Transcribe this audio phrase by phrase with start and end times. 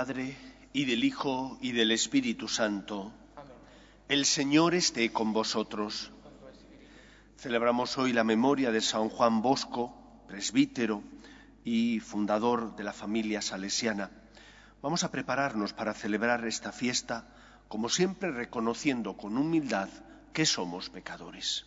[0.00, 0.34] Padre,
[0.72, 3.12] y del Hijo, y del Espíritu Santo.
[4.08, 6.10] El Señor esté con vosotros.
[7.36, 9.94] Celebramos hoy la memoria de San Juan Bosco,
[10.26, 11.02] presbítero
[11.64, 14.10] y fundador de la familia salesiana.
[14.80, 17.28] Vamos a prepararnos para celebrar esta fiesta,
[17.68, 19.90] como siempre reconociendo con humildad
[20.32, 21.66] que somos pecadores.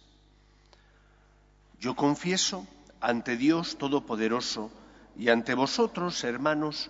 [1.80, 2.66] Yo confieso
[3.00, 4.72] ante Dios Todopoderoso
[5.16, 6.90] y ante vosotros, hermanos,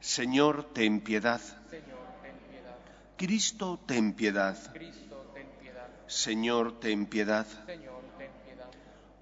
[0.00, 1.42] Señor, ten piedad.
[3.18, 4.56] Cristo, ten piedad.
[6.06, 7.46] Señor, ten piedad.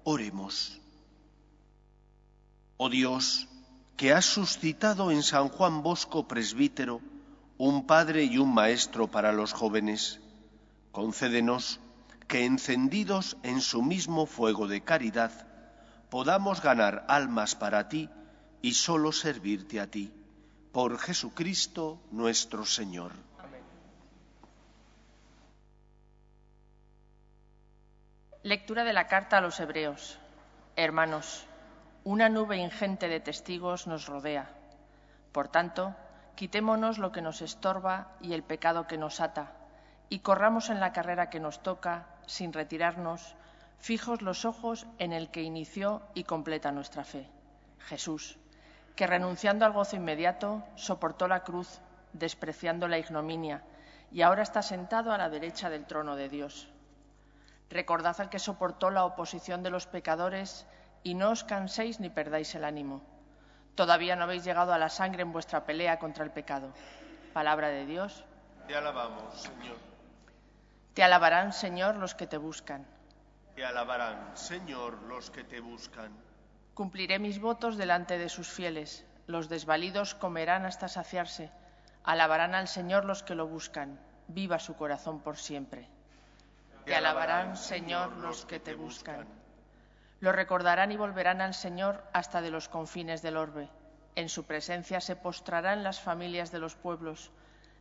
[0.05, 0.79] Oremos.
[2.77, 3.49] Oh Dios,
[3.97, 7.01] que has suscitado en San Juan Bosco presbítero
[7.57, 10.21] un padre y un maestro para los jóvenes,
[10.93, 11.81] concédenos
[12.29, 15.45] que encendidos en su mismo fuego de caridad,
[16.09, 18.09] podamos ganar almas para ti
[18.61, 20.13] y sólo servirte a ti
[20.71, 23.11] por Jesucristo nuestro Señor.
[28.43, 30.19] Lectura de la carta a los Hebreos.
[30.75, 31.45] Hermanos,
[32.03, 34.49] una nube ingente de testigos nos rodea.
[35.31, 35.95] Por tanto,
[36.35, 39.53] quitémonos lo que nos estorba y el pecado que nos ata,
[40.07, 43.35] y corramos en la carrera que nos toca, sin retirarnos,
[43.79, 47.29] fijos los ojos en el que inició y completa nuestra fe,
[47.79, 48.37] Jesús
[48.99, 51.79] que renunciando al gozo inmediato soportó la cruz,
[52.11, 53.63] despreciando la ignominia,
[54.11, 56.67] y ahora está sentado a la derecha del trono de Dios.
[57.69, 60.67] Recordad al que soportó la oposición de los pecadores
[61.01, 63.01] y no os canséis ni perdáis el ánimo.
[63.73, 66.73] Todavía no habéis llegado a la sangre en vuestra pelea contra el pecado.
[67.31, 68.25] Palabra de Dios.
[68.67, 69.77] Te alabamos, Señor.
[70.93, 72.85] Te alabarán, Señor, los que te buscan.
[73.55, 76.11] Te alabarán, Señor, los que te buscan.
[76.79, 79.05] Cumpliré mis votos delante de sus fieles.
[79.27, 81.51] Los desvalidos comerán hasta saciarse.
[82.05, 83.99] Alabarán al Señor los que lo buscan.
[84.29, 85.89] Viva su corazón por siempre.
[86.85, 89.27] Te alabarán, Señor, los que te buscan.
[90.21, 93.67] Lo recordarán y volverán al Señor hasta de los confines del orbe.
[94.15, 97.29] En su presencia se postrarán las familias de los pueblos.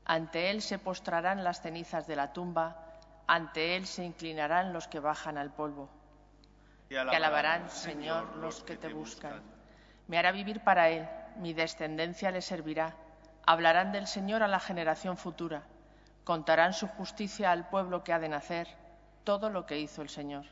[0.06, 2.98] Ante Él se postrarán las cenizas de la tumba.
[3.28, 5.88] Ante Él se inclinarán los que bajan al polvo.
[6.88, 9.42] Te alabarán, Señor, los que te buscan.
[10.06, 11.06] Me hará vivir para Él,
[11.36, 12.96] mi descendencia le servirá.
[13.46, 15.64] Hablarán del Señor a la generación futura.
[16.24, 18.68] Contarán su justicia al pueblo que ha de nacer,
[19.24, 20.46] todo lo que hizo el Señor.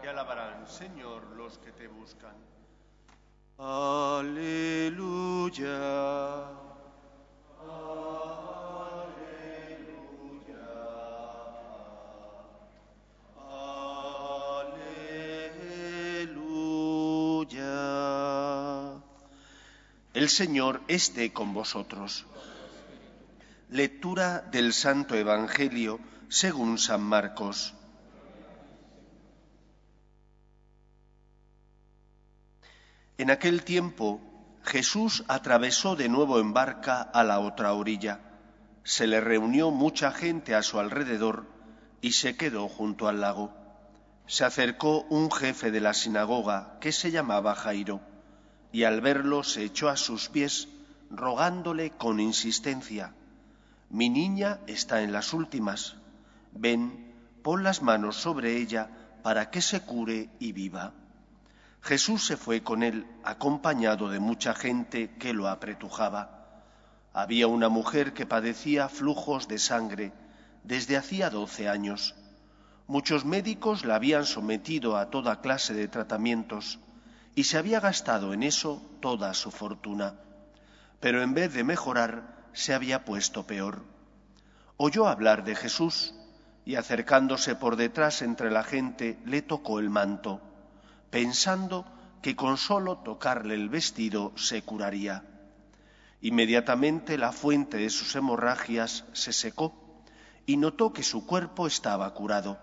[0.00, 2.34] Te alabarán, Señor, los que te buscan.
[3.58, 4.56] Aleluya.
[20.26, 22.26] El Señor esté con vosotros.
[23.70, 27.74] Lectura del Santo Evangelio según San Marcos.
[33.18, 34.20] En aquel tiempo
[34.64, 38.18] Jesús atravesó de nuevo en barca a la otra orilla.
[38.82, 41.46] Se le reunió mucha gente a su alrededor
[42.00, 43.54] y se quedó junto al lago.
[44.26, 48.15] Se acercó un jefe de la sinagoga que se llamaba Jairo
[48.72, 50.68] y al verlo se echó a sus pies,
[51.10, 53.14] rogándole con insistencia,
[53.88, 55.96] Mi niña está en las últimas,
[56.52, 58.90] ven, pon las manos sobre ella
[59.22, 60.92] para que se cure y viva.
[61.80, 66.64] Jesús se fue con él, acompañado de mucha gente que lo apretujaba.
[67.12, 70.12] Había una mujer que padecía flujos de sangre
[70.64, 72.16] desde hacía doce años.
[72.88, 76.80] Muchos médicos la habían sometido a toda clase de tratamientos
[77.36, 80.14] y se había gastado en eso toda su fortuna.
[81.00, 83.84] Pero en vez de mejorar, se había puesto peor.
[84.78, 86.14] Oyó hablar de Jesús
[86.64, 90.40] y acercándose por detrás entre la gente le tocó el manto,
[91.10, 91.84] pensando
[92.22, 95.22] que con solo tocarle el vestido se curaría.
[96.22, 100.00] Inmediatamente la fuente de sus hemorragias se secó
[100.46, 102.58] y notó que su cuerpo estaba curado.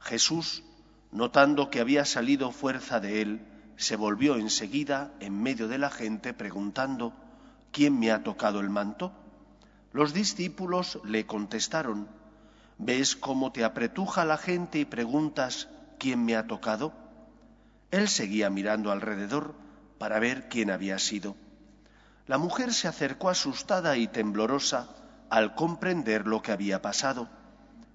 [0.00, 0.64] Jesús,
[1.12, 6.32] notando que había salido fuerza de él, se volvió enseguida en medio de la gente
[6.32, 7.12] preguntando,
[7.72, 9.12] ¿quién me ha tocado el manto?
[9.92, 12.08] Los discípulos le contestaron,
[12.78, 15.68] ¿ves cómo te apretuja la gente y preguntas,
[15.98, 16.92] ¿quién me ha tocado?
[17.90, 19.54] Él seguía mirando alrededor
[19.98, 21.36] para ver quién había sido.
[22.26, 24.88] La mujer se acercó asustada y temblorosa
[25.30, 27.28] al comprender lo que había pasado.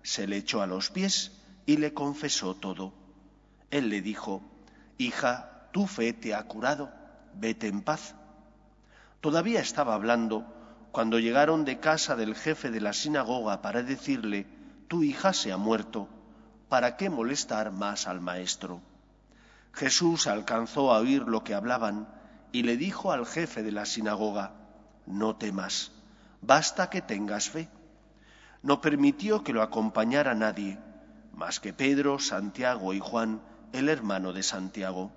[0.03, 1.31] Se le echó a los pies
[1.65, 2.93] y le confesó todo.
[3.71, 4.41] Él le dijo,
[4.97, 6.91] Hija, tu fe te ha curado,
[7.35, 8.15] vete en paz.
[9.21, 10.45] Todavía estaba hablando
[10.91, 14.47] cuando llegaron de casa del jefe de la sinagoga para decirle,
[14.87, 16.07] Tu hija se ha muerto,
[16.67, 18.81] ¿para qué molestar más al maestro?
[19.73, 22.07] Jesús alcanzó a oír lo que hablaban
[22.51, 24.53] y le dijo al jefe de la sinagoga,
[25.05, 25.91] No temas,
[26.41, 27.69] basta que tengas fe.
[28.61, 30.79] No permitió que lo acompañara nadie,
[31.33, 35.11] más que Pedro, Santiago y Juan, el hermano de Santiago.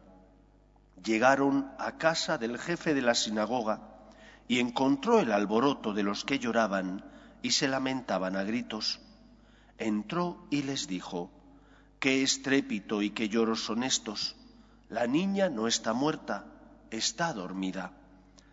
[1.03, 3.81] Llegaron a casa del jefe de la sinagoga
[4.49, 7.05] y encontró el alboroto de los que lloraban
[7.43, 9.01] y se lamentaban a gritos.
[9.79, 11.31] Entró y les dijo,
[11.99, 14.37] Qué estrépito y qué lloros son estos.
[14.89, 16.47] La niña no está muerta,
[16.91, 17.93] está dormida.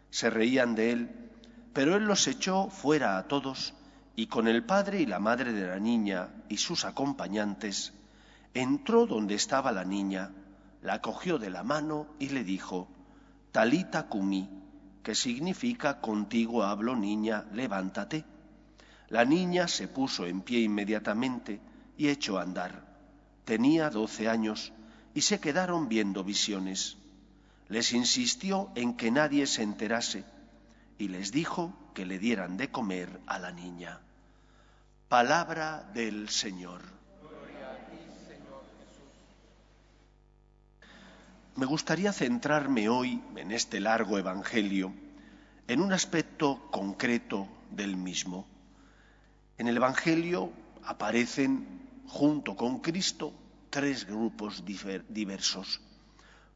[0.09, 1.31] Se reían de él,
[1.74, 3.74] pero él los echó fuera a todos
[4.15, 7.94] y con el padre y la madre de la niña y sus acompañantes,
[8.53, 10.31] entró donde estaba la niña,
[10.81, 12.88] la cogió de la mano y le dijo,
[13.52, 14.50] Talita cumi,
[15.04, 18.26] que significa contigo hablo niña, levántate.
[19.10, 21.60] La niña se puso en pie inmediatamente
[21.98, 22.86] y echó a andar.
[23.44, 24.72] Tenía doce años
[25.14, 26.98] y se quedaron viendo visiones.
[27.68, 30.25] Les insistió en que nadie se enterase
[30.98, 34.00] y les dijo que le dieran de comer a la niña.
[35.08, 36.99] Palabra del Señor.
[41.60, 44.94] Me gustaría centrarme hoy en este largo Evangelio
[45.68, 48.48] en un aspecto concreto del mismo.
[49.58, 50.54] En el Evangelio
[50.86, 51.68] aparecen,
[52.08, 53.34] junto con Cristo,
[53.70, 55.82] tres grupos diversos.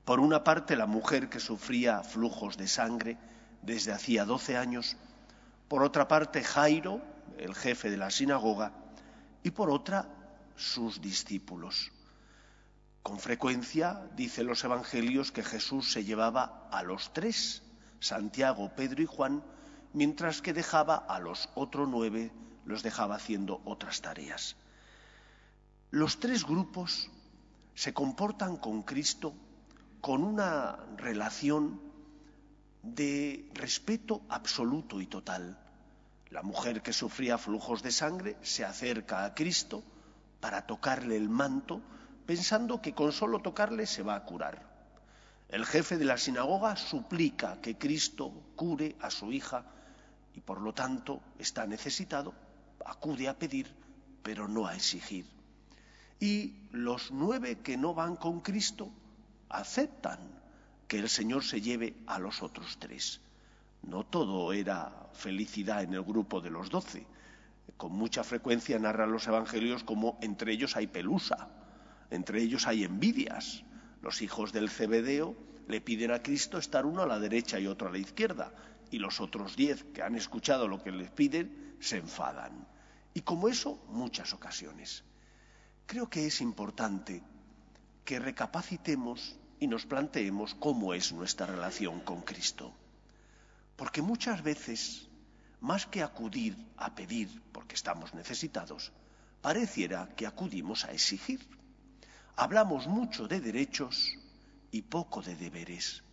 [0.06, 3.18] Por una parte, la mujer que sufría flujos de sangre
[3.62, 4.96] desde hacía doce años.
[5.68, 7.02] Por otra parte, Jairo,
[7.38, 8.72] el jefe de la sinagoga.
[9.44, 10.08] Y por otra,
[10.56, 11.92] sus discípulos.
[13.04, 17.62] Con frecuencia dicen los evangelios que Jesús se llevaba a los tres,
[18.00, 19.44] Santiago, Pedro y Juan,
[19.92, 22.32] mientras que dejaba a los otros nueve,
[22.66, 24.56] los dejaba haciendo otras tareas.
[25.92, 27.12] Los tres grupos
[27.76, 29.34] se comportan con Cristo
[30.00, 31.82] con una relación
[32.84, 35.60] de respeto absoluto y total.
[36.30, 39.84] La mujer que sufría flujos de sangre se acerca a Cristo
[40.40, 41.82] para tocarle el manto
[42.25, 44.62] pensando que con solo tocarle se va a curar.
[45.50, 49.66] El jefe de la sinagoga suplica que Cristo cure a su hija
[50.34, 52.34] y por lo tanto está necesitado,
[52.86, 53.74] acude a pedir,
[54.24, 55.25] pero no a exigir.
[56.20, 58.90] Y los nueve que no van con Cristo
[59.50, 60.19] aceptan
[60.88, 63.19] que el Señor se lleve a los otros tres.
[63.84, 67.06] No todo era felicidad en el grupo de los doce.
[67.78, 71.50] Con mucha frecuencia narran los evangelios como entre ellos hay pelusa,
[72.14, 73.64] entre ellos hay envidias.
[74.02, 75.36] Los hijos del Cebedeo
[75.68, 78.54] le piden a Cristo estar uno a la derecha y otro a la izquierda,
[78.92, 82.68] y los otros diez que han escuchado lo que les piden se enfadan.
[83.14, 85.04] Y como eso, muchas ocasiones.
[85.86, 87.24] Creo que es importante
[88.06, 92.74] que recapacitemos y nos planteemos cómo es nuestra relación con Cristo.
[93.76, 95.08] Porque muchas veces,
[95.62, 98.92] más que acudir a pedir porque estamos necesitados,
[99.42, 101.40] pareciera que acudimos a exigir.
[102.35, 104.18] Hablamos mucho de derechos
[104.71, 106.04] y poco de deberes.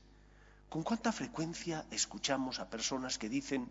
[0.69, 3.71] ¿Con cuánta frecuencia escuchamos a personas que dicen,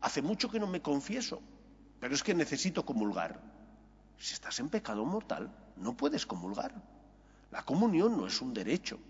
[0.00, 1.42] hace mucho que no me confieso,
[1.98, 3.42] pero es que necesito comulgar?
[4.16, 6.72] Si estás en pecado mortal, no puedes comulgar.
[7.50, 9.00] La comunión no es un derecho,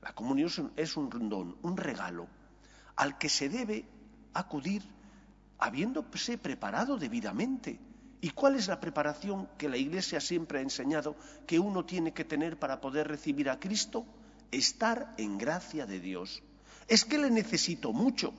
[0.00, 2.28] la comunión es un don, un regalo,
[2.94, 3.88] al que se debe
[4.34, 4.84] acudir
[5.58, 7.80] habiéndose preparado debidamente
[8.24, 11.14] ¿Y cuál es la preparación que la Iglesia siempre ha enseñado
[11.46, 14.06] que uno tiene que tener para poder recibir a Cristo?
[14.50, 16.42] Estar en gracia de Dios.
[16.88, 18.32] Es que le necesito mucho.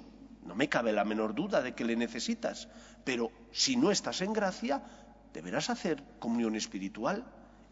[0.44, 2.68] No me cabe la menor duda de que le necesitas.
[3.04, 4.82] Pero si no estás en gracia,
[5.34, 7.24] deberás hacer comunión espiritual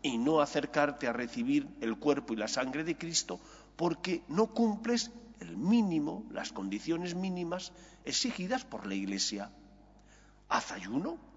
[0.04, 3.40] y no acercarte a recibir el cuerpo y la sangre de Cristo
[3.76, 7.72] porque no cumples el mínimo, las condiciones mínimas
[8.06, 9.50] exigidas por la Iglesia.
[10.48, 11.33] Haz ayuno,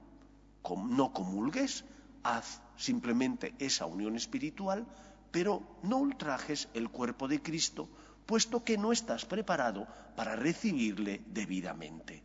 [0.74, 1.84] no comulgues,
[2.22, 4.86] haz simplemente esa unión espiritual,
[5.30, 7.88] pero no ultrajes el cuerpo de Cristo
[8.26, 12.22] puesto que no estás preparado para recibirle debidamente.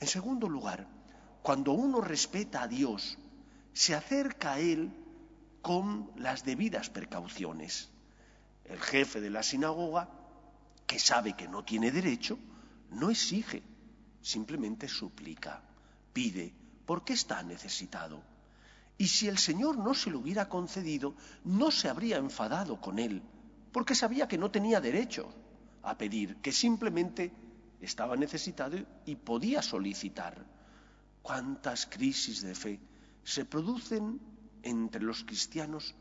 [0.00, 0.88] En segundo lugar,
[1.42, 3.18] cuando uno respeta a Dios,
[3.74, 4.90] se acerca a Él
[5.60, 7.90] con las debidas precauciones.
[8.64, 10.08] El jefe de la sinagoga,
[10.86, 12.38] que sabe que no tiene derecho,
[12.90, 13.62] no exige,
[14.22, 15.62] simplemente suplica,
[16.12, 16.54] pide,
[16.88, 18.22] porque está necesitado.
[18.96, 21.14] Y si el Señor no se lo hubiera concedido,
[21.44, 23.20] no se habría enfadado con él,
[23.72, 25.28] porque sabía que no tenía derecho
[25.82, 27.30] a pedir, que simplemente
[27.82, 30.46] estaba necesitado y podía solicitar.
[31.20, 32.80] ¿Cuántas crisis de fe
[33.22, 34.18] se producen
[34.62, 35.94] entre los cristianos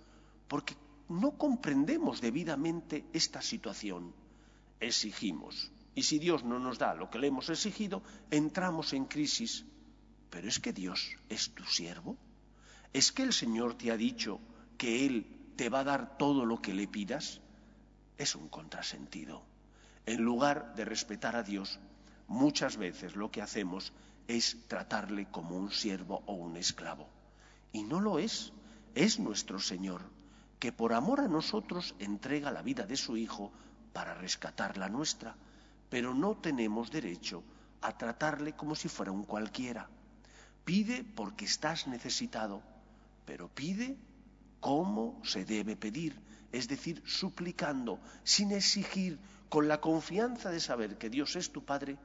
[0.48, 0.78] porque
[1.10, 4.14] no comprendemos debidamente esta situación?
[4.80, 5.70] Exigimos.
[5.96, 8.02] Y si Dios no nos da lo que le hemos exigido,
[8.32, 9.66] entramos en crisis.
[10.30, 12.18] Pero es que Dios es tu siervo.
[12.94, 14.40] ¿Es que el Señor te ha dicho
[14.78, 17.42] que Él te va a dar todo lo que le pidas?
[18.18, 19.44] Es un contrasentido.
[20.06, 21.80] En lugar de respetar a Dios,
[22.28, 23.94] muchas veces lo que hacemos
[24.28, 27.10] es tratarle como un siervo o un esclavo.
[27.72, 28.52] Y no lo es,
[28.96, 30.02] es nuestro Señor,
[30.60, 33.52] que por amor a nosotros entrega la vida de su Hijo
[33.94, 35.36] para rescatar la nuestra,
[35.90, 37.44] pero no tenemos derecho
[37.82, 39.90] a tratarle como si fuera un cualquiera.
[40.68, 42.62] Pide porque estás necesitado,
[43.26, 43.96] pero pide
[44.60, 46.20] cómo se debe pedir,
[46.52, 51.98] es decir, suplicando, sin exigir, con la confianza de saber que Dios es tu Padre,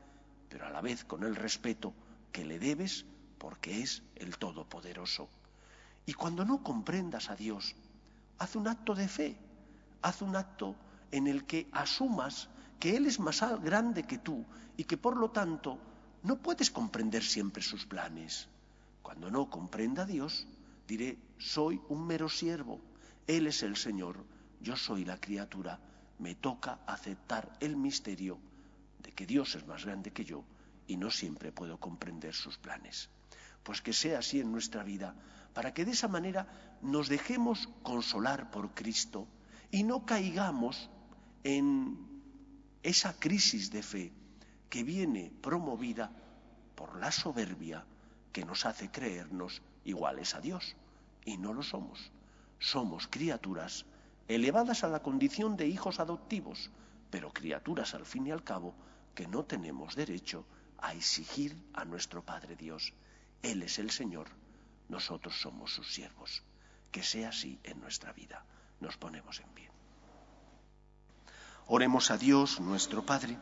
[0.48, 1.92] pero a la vez con el respeto
[2.30, 3.04] que le debes
[3.36, 5.28] porque es el Todopoderoso.
[6.06, 7.74] Y cuando no comprendas a Dios,
[8.38, 9.36] haz un acto de fe,
[10.02, 10.76] haz un acto
[11.10, 15.32] en el que asumas que Él es más grande que tú y que por lo
[15.32, 15.80] tanto
[16.22, 18.51] no puedes comprender siempre sus planes.
[19.12, 20.46] Cuando no comprenda a Dios,
[20.88, 22.80] diré, soy un mero siervo,
[23.26, 24.24] Él es el Señor,
[24.58, 25.78] yo soy la criatura,
[26.18, 28.38] me toca aceptar el misterio
[29.02, 30.46] de que Dios es más grande que yo
[30.86, 33.10] y no siempre puedo comprender sus planes.
[33.62, 35.14] Pues que sea así en nuestra vida,
[35.52, 36.48] para que de esa manera
[36.80, 39.28] nos dejemos consolar por Cristo
[39.70, 40.88] y no caigamos
[41.44, 41.98] en
[42.82, 44.10] esa crisis de fe
[44.70, 46.10] que viene promovida
[46.74, 47.84] por la soberbia
[48.32, 50.76] que nos hace creernos iguales a Dios.
[51.24, 52.10] Y no lo somos.
[52.58, 53.86] Somos criaturas
[54.28, 56.70] elevadas a la condición de hijos adoptivos,
[57.10, 58.74] pero criaturas al fin y al cabo
[59.14, 60.44] que no tenemos derecho
[60.78, 62.92] a exigir a nuestro Padre Dios.
[63.42, 64.28] Él es el Señor,
[64.88, 66.42] nosotros somos sus siervos.
[66.90, 68.44] Que sea así en nuestra vida.
[68.80, 69.70] Nos ponemos en pie.
[71.66, 73.38] Oremos a Dios, nuestro Padre.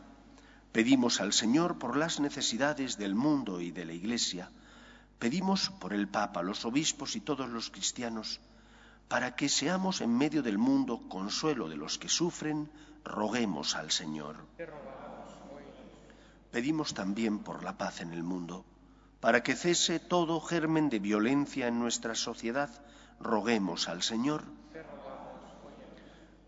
[0.72, 4.52] Pedimos al Señor por las necesidades del mundo y de la Iglesia.
[5.20, 8.40] Pedimos por el Papa, los obispos y todos los cristianos,
[9.06, 12.70] para que seamos en medio del mundo consuelo de los que sufren,
[13.04, 14.36] roguemos al Señor.
[16.50, 18.64] Pedimos también por la paz en el mundo,
[19.20, 22.70] para que cese todo germen de violencia en nuestra sociedad,
[23.20, 24.42] roguemos al Señor.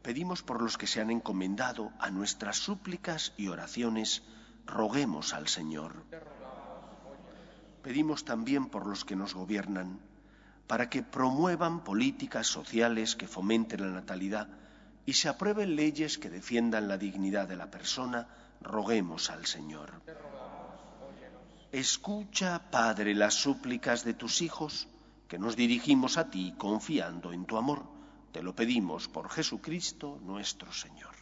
[0.00, 4.22] Pedimos por los que se han encomendado a nuestras súplicas y oraciones,
[4.64, 6.04] roguemos al Señor.
[7.82, 10.00] Pedimos también por los que nos gobiernan,
[10.66, 14.48] para que promuevan políticas sociales que fomenten la natalidad
[15.04, 18.28] y se aprueben leyes que defiendan la dignidad de la persona,
[18.60, 19.90] roguemos al Señor.
[21.72, 24.88] Escucha, Padre, las súplicas de tus hijos,
[25.26, 27.82] que nos dirigimos a ti confiando en tu amor.
[28.30, 31.21] Te lo pedimos por Jesucristo nuestro Señor.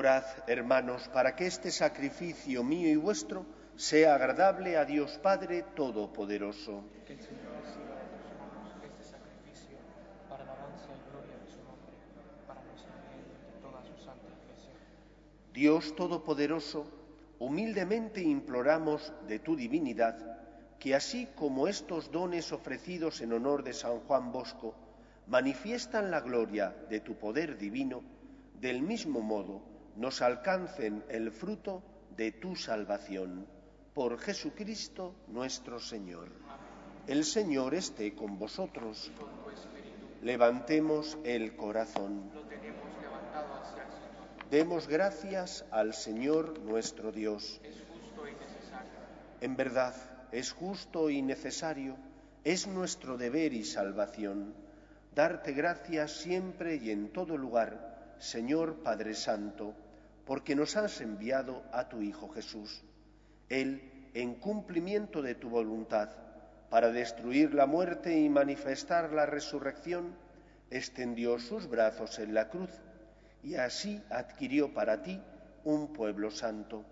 [0.00, 3.44] Orad, hermanos, para que este sacrificio mío y vuestro
[3.76, 6.84] sea agradable a Dios Padre Todopoderoso.
[7.06, 8.00] Que el Señor reciba
[8.80, 9.76] de este sacrificio
[10.26, 11.92] para alabanza y gloria de su nombre,
[12.46, 14.72] para y de toda su santa iglesia.
[15.52, 16.86] Dios Todopoderoso,
[17.38, 20.16] humildemente imploramos de tu divinidad
[20.78, 24.74] que así como estos dones ofrecidos en honor de San Juan Bosco
[25.26, 28.00] manifiestan la gloria de tu poder divino,
[28.62, 31.82] del mismo modo nos alcancen el fruto
[32.16, 33.46] de tu salvación.
[33.94, 36.28] Por Jesucristo nuestro Señor.
[37.06, 39.10] El Señor esté con vosotros.
[40.22, 42.30] Levantemos el corazón.
[44.50, 47.60] Demos gracias al Señor nuestro Dios.
[49.40, 49.94] En verdad,
[50.32, 51.96] es justo y necesario,
[52.44, 54.54] es nuestro deber y salvación,
[55.14, 57.89] darte gracias siempre y en todo lugar,
[58.20, 59.74] Señor Padre Santo,
[60.26, 62.82] porque nos has enviado a tu Hijo Jesús.
[63.48, 66.10] Él, en cumplimiento de tu voluntad,
[66.68, 70.14] para destruir la muerte y manifestar la resurrección,
[70.70, 72.70] extendió sus brazos en la cruz
[73.42, 75.20] y así adquirió para ti
[75.64, 76.84] un pueblo santo.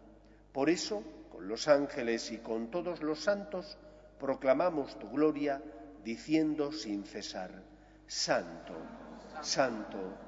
[0.52, 3.76] Por eso, con los ángeles y con todos los santos,
[4.18, 5.62] proclamamos tu gloria,
[6.02, 7.50] diciendo sin cesar,
[8.06, 8.74] Santo,
[9.42, 10.27] Santo,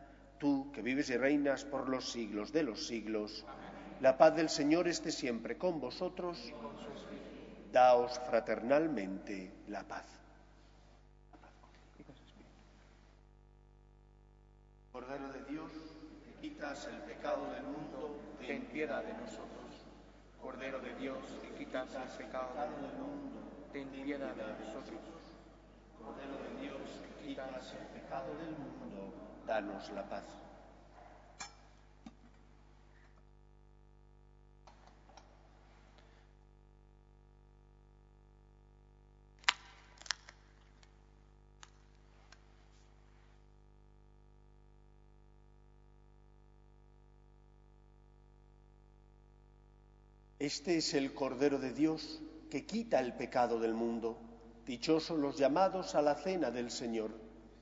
[0.41, 3.45] Tú, que vives y reinas por los siglos de los siglos,
[3.99, 6.51] la paz del Señor esté siempre con vosotros.
[7.71, 10.07] Daos fraternalmente la paz.
[14.91, 15.71] Cordero de Dios,
[16.25, 19.85] que quitas el pecado del mundo, ten piedad de nosotros.
[20.41, 25.01] Cordero de Dios, que quitas el pecado del mundo, ten piedad de nosotros.
[26.03, 26.81] Cordero de Dios,
[27.19, 30.23] que quitas el pecado del mundo, danos la paz.
[50.39, 54.17] Este es el Cordero de Dios que quita el pecado del mundo.
[54.65, 57.30] Dichosos los llamados a la cena del Señor.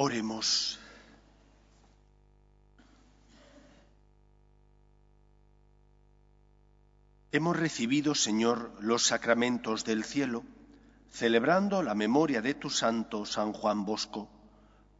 [0.00, 0.78] Oremos.
[7.32, 10.44] Hemos recibido, Señor, los sacramentos del cielo,
[11.10, 14.28] celebrando la memoria de tu santo San Juan Bosco.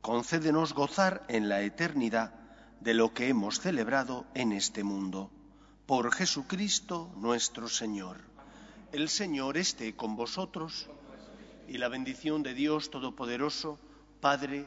[0.00, 2.34] Concédenos gozar en la eternidad
[2.80, 5.30] de lo que hemos celebrado en este mundo.
[5.86, 8.16] Por Jesucristo nuestro Señor.
[8.90, 10.90] El Señor esté con vosotros
[11.68, 13.78] y la bendición de Dios Todopoderoso,
[14.20, 14.66] Padre,